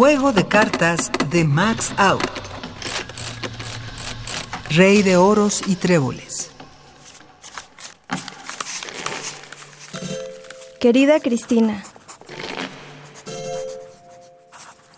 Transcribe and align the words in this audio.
Juego 0.00 0.32
de 0.32 0.48
cartas 0.48 1.12
de 1.28 1.44
Max 1.44 1.92
Out. 1.98 2.24
Rey 4.70 5.02
de 5.02 5.18
oros 5.18 5.60
y 5.66 5.76
tréboles. 5.76 6.50
Querida 10.80 11.20
Cristina, 11.20 11.84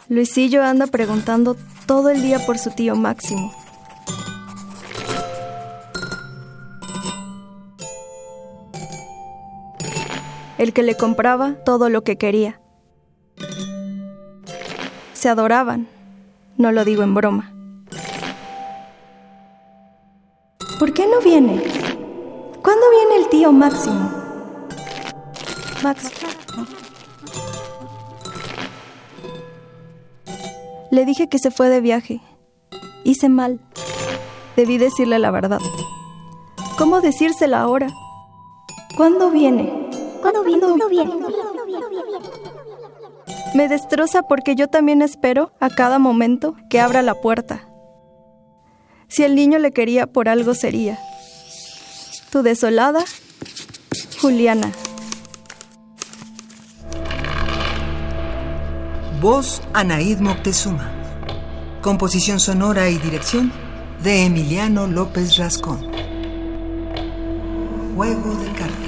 Luisillo 0.08 0.62
anda 0.62 0.86
preguntando 0.86 1.56
todo 1.86 2.08
el 2.10 2.22
día 2.22 2.38
por 2.46 2.58
su 2.58 2.70
tío 2.70 2.94
Máximo. 2.94 3.52
El 10.58 10.72
que 10.72 10.84
le 10.84 10.96
compraba 10.96 11.56
todo 11.64 11.88
lo 11.88 12.04
que 12.04 12.16
quería. 12.16 12.60
Se 15.22 15.28
adoraban, 15.28 15.86
no 16.56 16.72
lo 16.72 16.84
digo 16.84 17.04
en 17.04 17.14
broma. 17.14 17.52
¿Por 20.80 20.92
qué 20.92 21.06
no 21.06 21.20
viene? 21.20 21.62
¿Cuándo 22.60 22.90
viene 22.90 23.22
el 23.22 23.28
tío 23.28 23.52
Máximo? 23.52 24.10
Max. 25.84 26.10
Le 30.90 31.04
dije 31.04 31.28
que 31.28 31.38
se 31.38 31.52
fue 31.52 31.68
de 31.68 31.80
viaje. 31.80 32.20
Hice 33.04 33.28
mal. 33.28 33.60
Debí 34.56 34.76
decirle 34.76 35.20
la 35.20 35.30
verdad. 35.30 35.60
¿Cómo 36.76 37.00
decírsela 37.00 37.60
ahora? 37.60 37.86
¿Cuándo 38.96 39.30
viene? 39.30 39.88
¿Cuándo 40.20 40.42
viene? 40.42 40.62
¿Cuándo 40.62 40.88
viene? 40.88 41.12
Me 43.54 43.68
destroza 43.68 44.22
porque 44.22 44.54
yo 44.54 44.68
también 44.68 45.02
espero 45.02 45.52
a 45.60 45.68
cada 45.68 45.98
momento 45.98 46.56
que 46.70 46.80
abra 46.80 47.02
la 47.02 47.14
puerta. 47.14 47.68
Si 49.08 49.24
el 49.24 49.34
niño 49.34 49.58
le 49.58 49.72
quería, 49.72 50.06
por 50.06 50.30
algo 50.30 50.54
sería. 50.54 50.98
Tu 52.30 52.42
desolada, 52.42 53.04
Juliana. 54.22 54.72
Voz 59.20 59.60
Anaid 59.74 60.18
Moctezuma. 60.20 60.90
Composición 61.82 62.40
sonora 62.40 62.88
y 62.88 62.96
dirección 62.96 63.52
de 64.02 64.24
Emiliano 64.24 64.86
López 64.86 65.36
Rascón. 65.36 65.92
Juego 67.94 68.34
de 68.34 68.46
cartas. 68.52 68.81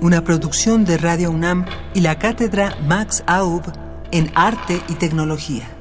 Una 0.00 0.22
producción 0.22 0.84
de 0.84 0.96
Radio 0.96 1.30
UNAM 1.30 1.66
y 1.92 2.02
la 2.02 2.20
cátedra 2.20 2.76
Max 2.86 3.24
Aub 3.26 3.62
en 4.12 4.30
Arte 4.36 4.80
y 4.88 4.94
Tecnología. 4.94 5.77